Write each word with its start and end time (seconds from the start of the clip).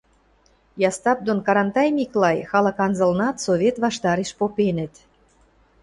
Ястап 0.89 1.19
дон 1.27 1.39
Карантай 1.47 1.87
Миклай 1.97 2.37
халык 2.51 2.77
анзылнат 2.85 3.35
Совет 3.45 3.75
ваштареш 3.85 4.31
попенӹт. 4.39 4.93